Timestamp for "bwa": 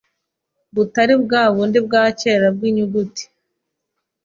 1.23-1.43, 1.85-2.03